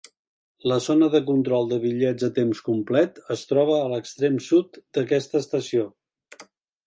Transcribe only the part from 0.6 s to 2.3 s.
La zona de control de bitllets a